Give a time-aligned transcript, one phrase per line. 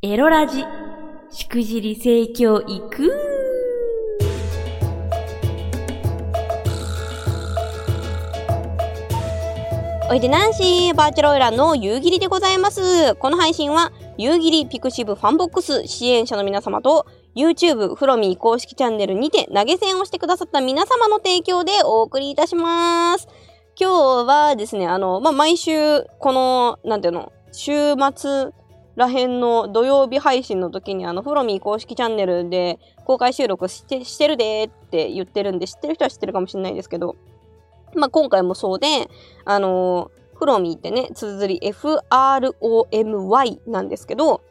[0.00, 0.64] エロラジ、
[1.32, 3.12] しくじり盛況いく
[10.08, 13.16] おいでナンシーバーチャルオイラーの夕霧でございます。
[13.16, 23.26] この配信は夕霧ピクシブファンボックス支援者の皆様と YouTube フロミー公式チャンネルにて投げ銭をしてくださった皆様の提供でお送りいたします。
[23.74, 28.52] 今日はですね、あの、まあ、毎週この、なんていうの、週末
[28.98, 37.16] らへんの土曜日配信の時にあのフロミー公式チャンネルで公開収録してしてるでって言ってるんで知ってる人は知ってるかもしれないですけど
[37.94, 39.08] まあ今回もそうで
[39.44, 44.42] あのフロミーってね綴り FROMY なんですけど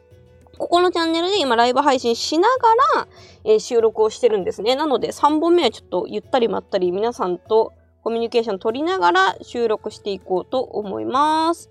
[0.58, 2.54] ここのチャンネルで今ライブ配信しなが
[2.96, 3.08] ら、
[3.44, 4.74] えー収録をしてるんですね。
[4.74, 7.72] なので3本目はちょっとゆったりまったり皆さんと
[8.02, 11.70] コミュニケーション取りながら収録していこうと思います。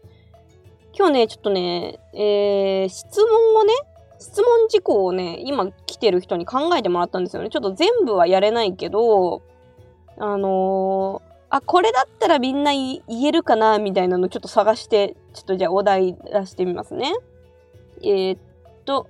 [0.97, 3.73] 今日ね、ちょっとね、えー、質問をね、
[4.19, 7.49] 質問事項をね、今来てる人に考えてもらったんですよね。
[7.49, 9.43] ちょっと全部はやれないけど、
[10.17, 17.13] あのーあ、これだったらみんな言えるかなみたいなのちょっと探して、ちょっとじゃあお題出してみますね。
[18.01, 18.39] えー、っ
[18.83, 19.07] と、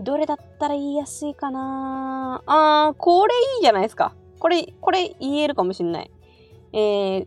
[0.00, 2.42] どれだったら言いやすいかな？
[2.46, 4.14] あー、これいいじゃないですか。
[4.38, 6.10] これ、これ言えるかもしんない。
[6.72, 7.26] えー、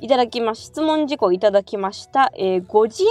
[0.00, 2.30] いただきまし質問事項いただきました。
[2.36, 3.02] えーご自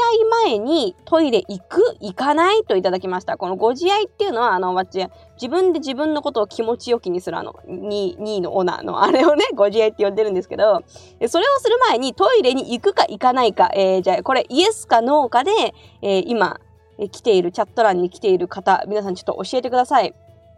[0.43, 1.81] 愛前にトイレ行く？
[1.99, 2.63] 行かない？
[2.63, 3.35] といただきました。
[3.37, 10.81] このご自愛っていうのは、あの、わっち、自分で自分のことを気持ちよきにするあの、2, 2のオナの あれをね、ご自愛って呼んでるんですけど、
[11.27, 15.51] それをする前にトイレに行くか行かないか、えーじゃあこれイエスかノーかで、
[16.01, 16.61] えー今、
[16.99, 20.13] えー来ている、チャット欄に来ている方、皆さんちょっと教えてください。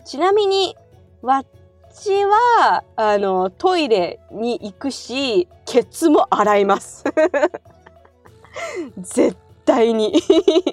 [0.05, 0.75] ちなみに、
[1.21, 1.45] わっ
[1.99, 7.03] ちは、あの、トイレに行くし、ケツも洗います。
[8.97, 10.13] 絶対に。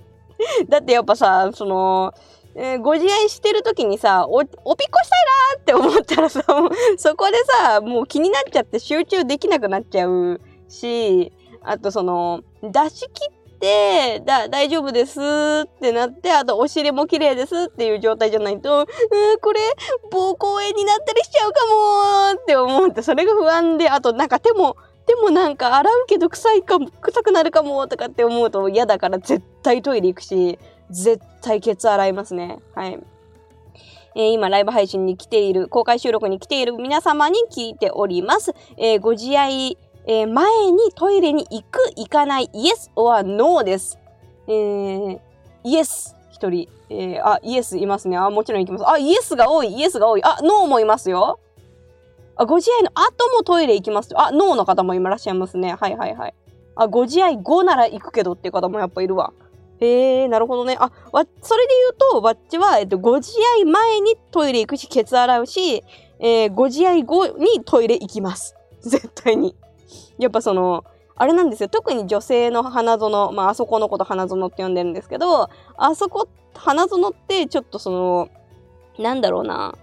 [0.69, 2.15] だってやっぱさ、その、
[2.55, 6.43] えーご自愛してる時にさ、お、おぴっこしたいなーって思ったらさ、
[6.97, 13.36] そこでさ、もう気になっちゃって集中できなくなっちゃうし、あとその、出し切っ
[13.67, 18.87] て、だ、大丈夫ですってなって、あとお尻も綺麗ですっていう状態じゃないと、うー
[19.41, 19.61] これ、
[20.13, 21.67] 膀胱炎になったりしちゃうか
[22.37, 30.59] もって思って、それが不安で、あとなんか手も、手もなんか洗うけど臭いかも、臭くなるかもとかって思うと嫌だから絶対トイレ行くし、
[30.91, 32.59] 絶対ケツ洗いますね。
[32.75, 32.99] はい。
[34.15, 38.55] えー今ライブ配信に来ている、公開収録に来ている皆様に聞いております。
[38.79, 43.99] えーご自愛、えー前にトイレに行く、行かない、イエス or no です。
[44.47, 45.21] えー、
[45.65, 46.69] イエス、一人。
[46.89, 48.17] えーあ、イエスいますね。
[48.17, 48.89] あ、もちろん行きます。
[48.89, 50.23] あ、イエスが多い、イエスが多い。
[50.23, 51.41] あ、ノーもいますよ。
[52.37, 54.11] あ、ご自愛の後もトイレ行きます。
[54.17, 55.75] あ、ノーの方もいらっしゃいますね。
[55.75, 56.35] はいはいはい。
[56.77, 59.33] あ、ご自愛後なら行くけどっていう方もやっぱいるわ。
[59.81, 60.77] へえ、なるほどね。
[60.79, 65.83] あ、わ、それで言うと、わっちは、えっと、ご自愛前にトイレ行くし、ケツ洗うし、
[66.19, 68.55] えーご自愛後にトイレ行きます。
[68.81, 69.57] 絶対に。
[70.19, 70.85] やっぱその、
[71.17, 71.69] あれなんですよ。
[71.69, 78.29] 特に女性の花園、まあ、あそこのこと花園って呼んでるんですけど、あそこ、花園ってちょっとその、
[78.99, 79.77] なんだろうな、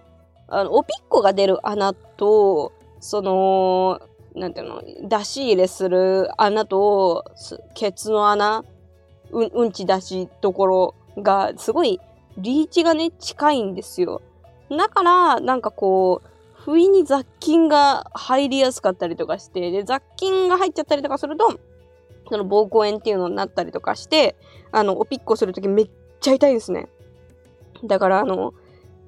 [0.48, 4.02] あの、おぴっこが出る穴と、その、
[4.36, 7.26] なんていうの、出し入れする穴と、
[7.74, 8.64] ケツの穴、
[9.32, 12.00] うん、うんち出しどころが、すごい、
[12.38, 14.22] リーチがね、近いんですよ。
[14.70, 16.28] だから、なんかこう、
[16.66, 21.60] 不意に雑菌が入りやすかったりとかして、で、雑菌が入っちゃったりとかすると、
[22.30, 24.38] その膀胱炎っていうのになったりとかして、
[24.72, 25.90] あの、おぴっこするときめっ
[26.22, 26.88] ちゃ痛いですね。
[27.84, 28.54] だから、あの、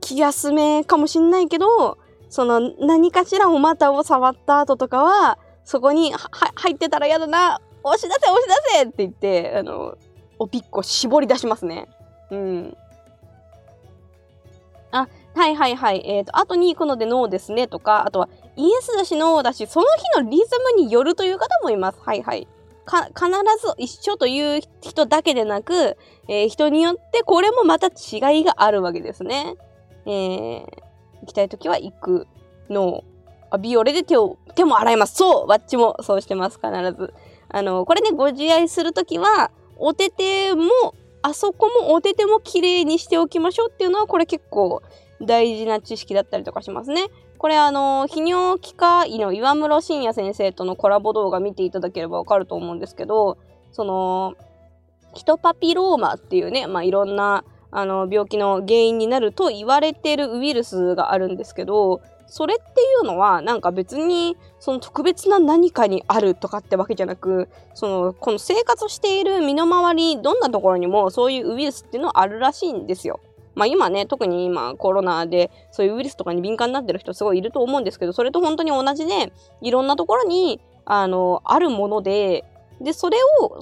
[0.02, 1.98] 気休めかもしんないけど、
[2.30, 6.14] その何かしらお股を触った後とかは、そこに
[6.56, 9.98] 入ってたら嫌だな、押し出せ押し出せって言って、あの、
[10.40, 11.88] おぴっこ絞り出しますね。
[12.32, 12.78] うん。
[14.92, 16.02] あ、はいはいはい。
[16.06, 19.86] えっ、と、後に行くのでノーですねとか、あとはイエスだしノーだし、その
[20.18, 22.00] 日のリズムによるという方もいます。
[22.02, 22.48] はいはい。
[22.86, 23.26] か、必
[23.62, 25.98] ず一緒という人だけでなく、
[26.28, 29.56] えー人によってこれもまた違いがあるわけですね。
[30.06, 30.66] えー、
[31.22, 32.28] 行きたいときは行く
[32.70, 33.04] の
[33.50, 37.14] あビオレで手を手も洗いますそうわっちもそうしてます必ず
[37.50, 40.70] あのこれねご自愛するときはお手手も
[41.22, 44.84] あそこもお手手も綺麗にしておきましょうっていうのはこれ結構
[45.22, 47.08] 大事な知識だったりとかしますね
[47.38, 53.38] これあの泌尿器科医の岩室信也先生とのコラボ動画見ていただければわかると思うんですけど
[53.72, 54.36] その
[55.14, 73.20] ヒトパピローマっていうね、まあ、いろんなあの病気の原因になると言われてるウイルスがあるんですけどそれっていうのは、なんか別に、その特別な何かにあるとかってわけじゃなく、その、この生活している身の回り、どんなところにもそういうウイルスっていうのはあるらしいんですよ。
[73.56, 79.32] まあ今ね、特に今コロナでそういうウイルスとかに敏感になってる人すごいいると思うんですけど、それと本当に同じで、
[79.62, 82.46] いろんなところに、あの、あるもので、
[82.82, 83.60] で、それを、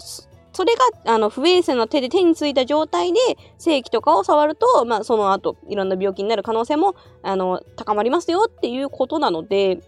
[0.54, 3.19] それが、あの、不衛生な手で手についた状態で、
[3.57, 9.80] 正規とかを触ると、まあ、その後、いろんな病気になる可能性も、あの、高まりますよっていうことなので、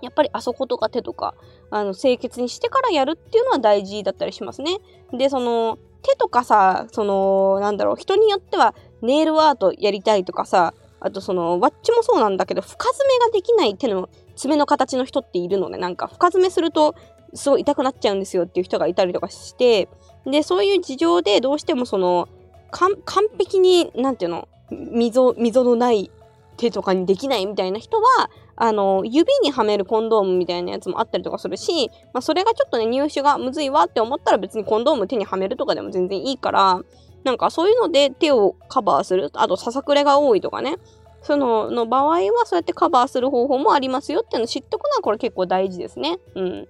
[0.00, 1.34] やっぱりあそことか手とか、
[1.70, 4.78] あの、清潔にしてからやるっていうのは大事だったりしますね。
[5.12, 15.78] で、その、手とかさ、その、なんだろう、人によっては、ネイルアートやりたいとかさ、あとその、ワッチもそうなんだけど、深爪ができない手の爪の形の人っているのね。
[15.78, 16.94] なんか、深爪すると、
[17.34, 19.88] すごい痛くなっちゃうんですよっていう人がいたりとかして、
[20.26, 22.28] で、そういう事情でどうしてもその、
[22.70, 22.96] 完
[23.38, 26.10] 璧に、なんていうの、溝、溝のない
[26.56, 28.30] 手とかにできないみたいな人は、
[28.62, 36.82] あの、指にはめるコンドームみたいなやつもあったりとかするし、まあ、それがちょっとね、入手がむずいわって思ったら別にコンドーム手にはめるとかでも全然いいから、
[37.24, 39.30] なんかそういうので手をカバーする。
[39.32, 40.76] あと、ささくれが多いとかね。
[41.22, 46.18] その、の場合はそうやってカバーする方法もありますよっていうのを知っとくのはこれ結構大事ですね。
[46.34, 46.44] うん。
[46.44, 46.68] うん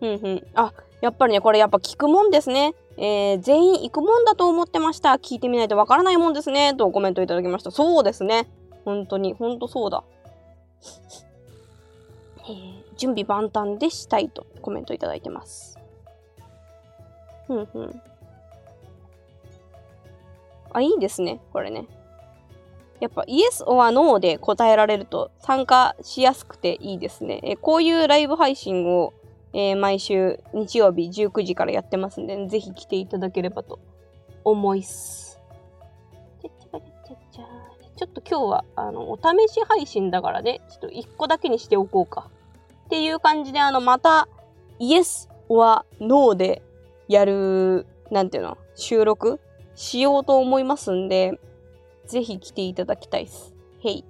[0.00, 0.46] うん。
[0.54, 2.74] あ、やっぱりね、これやっぱ聞くもんですね。
[2.96, 5.10] えー、全員行くもんだと思ってました。
[5.10, 6.74] 聞いてみないとわからないもんですね。
[6.74, 7.70] とコメントいただきました。
[7.70, 8.48] そうですね。
[8.84, 10.04] 本当に、本当そうだ。
[12.46, 15.78] えー、準備万端でしたいとコメントいただいてます。
[17.46, 18.02] ふんふん。
[20.72, 21.40] あ、いいですね。
[21.52, 21.86] これね。
[23.00, 27.40] やっぱイエス or No で答えられると参加しやすくていいですね。
[27.42, 29.12] えこういうライブ配信を、
[29.52, 33.78] えー、毎週日曜日19時からやってますんで、ぜひ来ていただければと
[34.44, 35.23] 思います。
[37.96, 42.28] ちょっと今日はあのお試し配信だからね、ちょっと1個だけにしておこうか。
[42.86, 44.28] っていう感じで、あの、また、
[44.78, 46.62] イエス or No で
[47.08, 49.40] やる、なんていうの、収録？
[49.76, 51.38] しようと思いますんで、
[52.06, 53.54] ぜひ来ていただきたいです。
[53.80, 54.04] へい。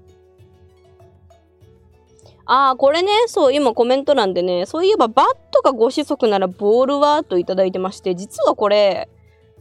[2.47, 7.23] ああ、これね、そう、今コメント欄でね、そういえばバットがご子息ならボールは？
[7.23, 9.09] といただいてまして、実はこれ、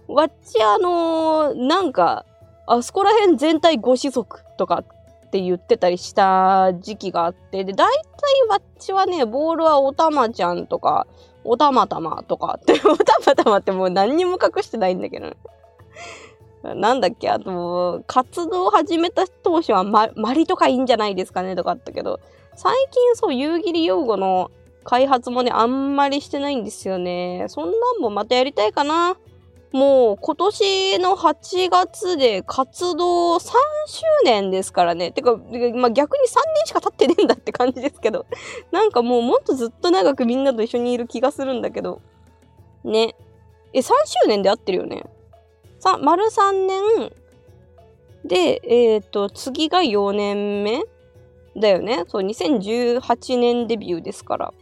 [0.07, 2.25] わっちあのー、なんか、
[2.65, 4.83] あそこら辺全体ご子息とか
[5.25, 8.03] って言ってたりした時期があって、で、大体
[8.49, 11.07] わっちはね、ボールはおたまちゃんとか、
[11.43, 15.37] おたまたまとかって、 おたまたまってもう何にも隠してないんだけどね。
[16.75, 22.21] なんだっけ、あと、活動を始めた当初は、ま、マリとかいいんじゃないですかねとかあったけど、
[22.55, 24.49] 最近そう、夕霧用語の
[24.83, 27.45] 開発もね、あんまりしてないんですよね。
[27.49, 29.17] そんなんもまたやりたいかな。
[29.73, 33.41] もう今年の8月で活動3
[33.87, 35.11] 周年ですからね。
[35.11, 38.27] てか、まあ、逆に3年しか経ってねえんだって感じですけど。
[38.71, 42.01] なんかもうもっとずっと長くみんなと一緒にいる気がするんだけど。
[42.83, 43.15] ね。
[43.73, 43.83] え、3
[44.21, 45.05] 周年で合ってるよね。
[45.79, 47.11] さ、丸3年
[48.23, 50.83] で、えっ、ー、と、次が4年目
[51.55, 52.03] だよね。
[52.09, 54.53] そう、2018年デビューですから。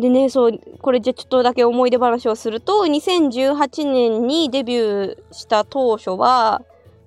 [0.00, 6.62] でね、そう、これじゃちょっとだけ思い出話をすると、2018年にデビューした当初は、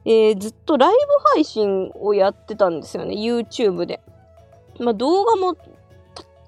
[0.06, 0.98] えー、ずっとライブ
[1.34, 4.00] 配信をやってたんですよね、YouTube で。
[4.80, 5.60] まあ動画もち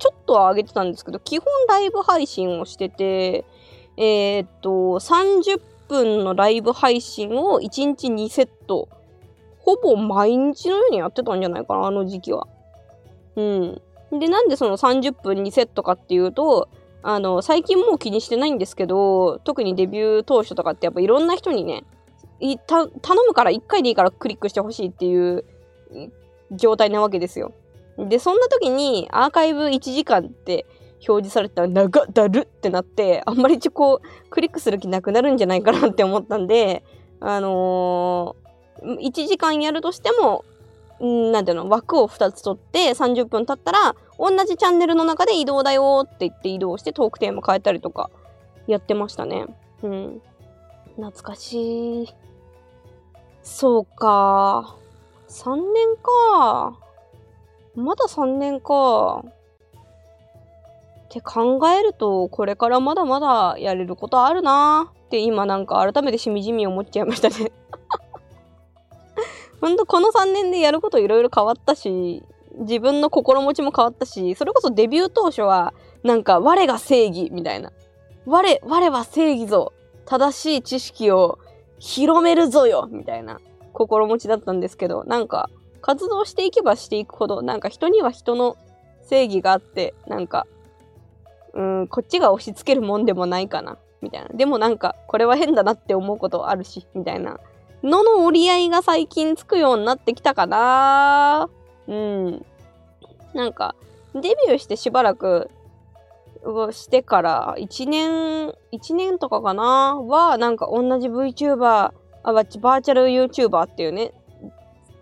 [0.07, 3.43] ょっとは上げてたんですけど、基本ライブ配信をしてて、
[3.97, 8.87] えー、っと、30分のライブ配信を1日2セット。
[9.59, 12.47] ほぼ毎日のようにやってたんじゃないかな、あの時期は。
[13.35, 13.81] うん。
[14.11, 16.69] で、なんでその30分2セットかっていうと、
[17.03, 21.83] あの、最近もう気にしてないんですけど、特にデビュー当初とかってやっぱいろんな人にね、
[22.39, 22.97] 頼
[23.27, 25.45] むから1回でいいからクリックしてほしいっていう
[26.51, 27.53] 状態なわけですよ。
[27.97, 30.65] で、そんな時にアーカイブ1時間って
[31.07, 36.83] 表示されたら長だるってなって、あんまりこう、クリックする気なくなるんじゃないかなって思ったんで、
[37.19, 40.43] あのー、1時間やるとしても、
[40.99, 48.09] なんていうの、枠を2つ取って30分経ったら、同じチャンネルの中で移動だよって言って移動してトークテーマ変えたりとか
[48.67, 49.45] やってましたね。
[49.83, 50.21] うん。
[50.95, 52.15] 懐かしい。
[53.43, 54.75] そうか。
[55.27, 56.79] 3年か。
[57.75, 59.23] まだ3年か。
[61.05, 67.51] って考えると、これからまだまだやれることあるなって今なんか改めてしみじみ思っちゃいましたね
[69.65, 72.21] ほんとこの3年でやることいろいろ変わったし、
[72.59, 77.71] 自分の心持ちも変わったし、それこそデビュー当初は、なんか我が正義みたいな。
[78.27, 79.73] 我、我は正義ぞ。
[80.05, 81.39] 正しい知識を
[81.79, 83.39] 広めるぞよみたいな
[83.73, 85.49] 心持ちだったんですけど、なんか
[85.81, 88.57] 活動していけばしていくほど、なんか人には人の
[89.01, 90.45] 正義があって、なんか、
[91.55, 94.29] うん、こっちが押し付けるもんでもないかな、みたいな。
[94.29, 97.39] でもなんか、これは変だなって思うことあるし、みたいな。
[97.85, 101.49] のの折り合いが最近つくようになってきたかな
[101.87, 102.45] うん。
[103.33, 103.75] なんか、
[104.13, 105.51] デビューしてしばらく
[106.71, 111.91] してから1年、1年とかかなは、なんか同じ VTuber、
[112.23, 114.13] あバーチャル YouTuber っていうね、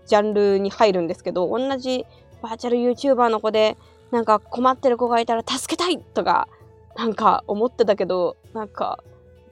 [0.05, 2.05] ジャンルに入るんですけど、同じ
[2.41, 3.77] バーチャル YouTuber の子で、
[4.11, 6.47] なんか困ってる子がいたら助けたいとか、
[6.95, 9.03] なんか思ってたけど、なんか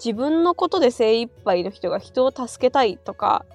[0.03, 3.45] 自分のことで精一杯の人が人を助けたいとか、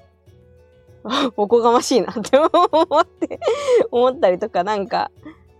[1.36, 3.40] おこがましいなって思って
[3.90, 5.10] 思ったりとか、なんか、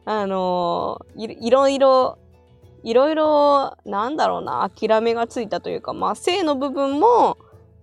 [0.05, 2.19] あのー、いいろいろ、
[2.85, 7.37] いろいろ、なんだろうな、諦めがついたというか、まあ、性の部分も、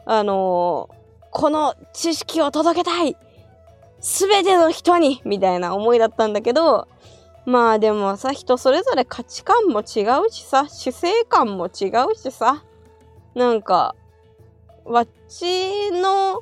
[0.05, 3.17] あのー、この知識を届けたい
[4.03, 6.87] すべての人にみたいな思いだったんだけど、
[7.45, 12.63] まあでもさ、人それぞれ価値観も違うしさ、主生観も違うしさ、
[13.35, 13.95] なんか、
[14.85, 16.41] わっちの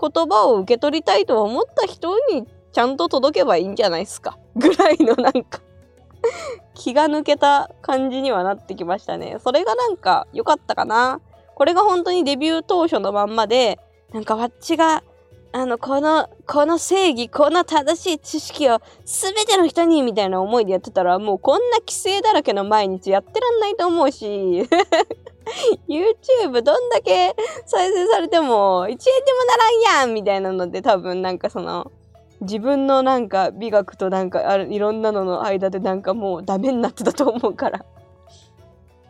[0.00, 4.38] 言葉を受け取りたいと思った人にちゃんと届けばいいんじゃないですか？
[4.54, 5.60] ぐらいのなんか
[6.74, 9.38] 気が抜けた感じにはなってきましたね。
[9.42, 11.20] それがなんか良かったかな。
[11.54, 13.80] これが本当にデビュー当初のまんまで、
[14.12, 15.02] なんかわっちが
[15.50, 24.68] あの、この、この正義、この正しい知識を全ての人にみたいな思いでやってたら、もうこんな規制だらけの毎日やってらんないと思うし、
[25.88, 27.34] YouTube どんだけ
[27.66, 31.90] 再生されても1円でもならんやんみたいなので多分なんかその、
[32.40, 37.84] 自分のなんか美学となんかあるいろんなのの間でなんかもうダメになってたと思うから。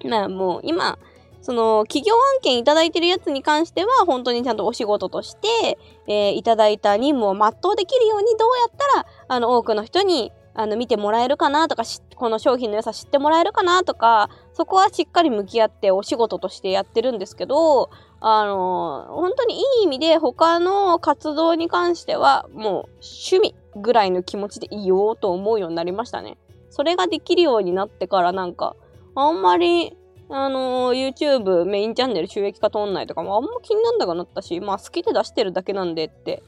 [0.04, 0.98] まあもう今、
[1.42, 11.84] その企業案件いただいてるやつに関しては本当にちゃんとお仕事として、えー、いただいた任務を全うできるようにどうやったらあの多くの人にあの見てもらえるかなとか
[12.16, 22.90] この商品の良さ知ってもらえるかなとかそこはしっかり向き合ってお仕事としてやってるんですけどあの本当にいい意味で他の活動に関してはもう
[23.28, 26.38] 趣味ぐらいの気持ちでいようと思うようになりましたね。
[26.70, 28.74] それができるようになってからなんか
[29.14, 29.96] あんまり
[30.28, 36.42] あの、YouTube メインチャンネル収益化通んないとかもあんま気になんなくなったし、まあ好きで出してるだけなんでって、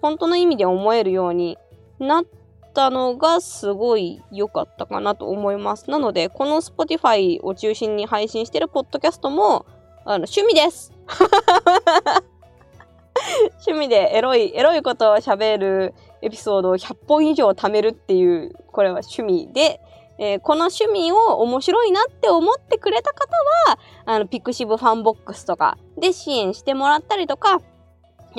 [0.00, 1.58] 本当の意味で思えるように
[1.98, 2.45] なって
[2.76, 5.90] たのがすごい良かったかなと思います。
[5.90, 9.64] なので、この Spotify を中心に配信してるポッドキャストも、
[10.04, 10.92] あの、趣味です
[13.66, 19.80] 趣味でエロい、エロいことを喋るエピソードを100本以上貯めるっていう、これは趣味で、
[20.18, 23.34] えー、この趣味を面白いなって思ってくれた方
[23.70, 27.62] は、あの、ピクシブファンボックスとかで支援してもらったりとか、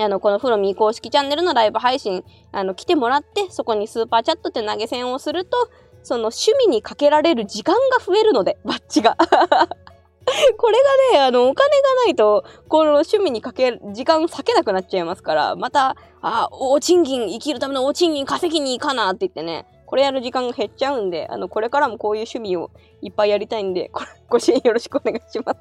[0.04, 5.58] あの、このフロミー公式チャンネルのライブ配信、あの、来てもらって、そこにスーパーチャットって投げ銭をすると、
[6.04, 9.18] その趣味にかけられる時間が増えるので、バッチが。
[10.58, 10.78] これ
[11.12, 25.60] がね、あの、お金がないと、この趣味にかける、時間割けなくなっちゃいますから、また、あ、お賃金、生きるためのお賃金稼ぎに行かなって言ってね、これやる時間が減っちゃうんで、あの、これからもこういう趣味をいっぱいやりたいんで、これ、ご支援よろしくお願いします。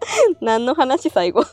[0.40, 1.44] 何の話最後？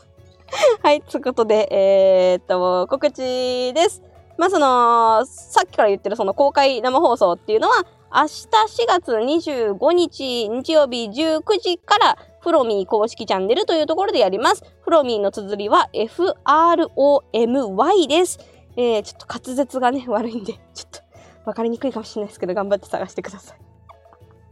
[0.82, 4.02] はい、ということで、えー、っと、告知です。
[4.36, 8.48] まあ、その、さっきから言ってるその公開生放送っていうのは、明日4
[8.86, 14.64] 月25日日曜日19時からフロミー公式チャンネルというところでやります。
[14.80, 18.38] フロミーの綴りは FROMY です。
[18.76, 21.00] えー、ちょっと滑舌がね、悪いんで、ちょっと
[21.44, 23.67] 分かりにくいかもしれないですけど、頑張って探してください。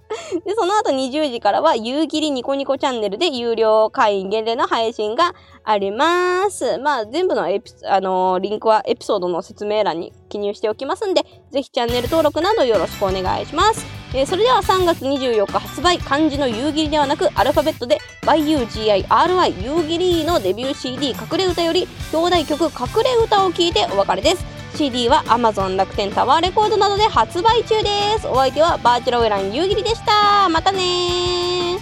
[0.45, 5.35] で、その後20時からは、夕霧ニコニコチャンネルで有料会員限定の配信が
[5.65, 6.79] あります。
[6.79, 13.85] まあ、全部のエピ、あのー、リンクはエピソードの説明欄に記入しておきますんで、ぜひチャンネル登録などよろしくお願いします。
[14.15, 22.71] えー、それでは3月24日発売、漢字の夕霧ではなく、アルファベットで YUGIRY 夕霧のデビュー CD 隠れ歌より、表題曲隠
[23.05, 24.56] れ歌を聴いてお別れです。
[24.77, 28.29] CD は Amazon 楽天タワーレコードなどで発売中です。
[28.29, 30.51] お相手はバーチャルオイラン夕霧でした。
[30.51, 31.79] またねい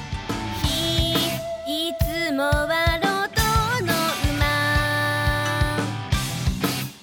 [1.99, 3.43] つもはロト
[3.85, 3.93] の
[4.37, 4.45] 馬。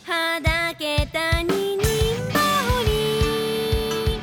[0.07, 1.83] はだけた二人
[2.31, 2.39] 羽
[2.79, 4.21] 織